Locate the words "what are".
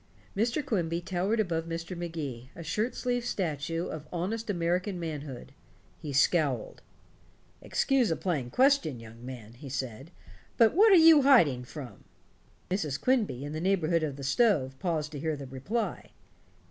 10.73-10.95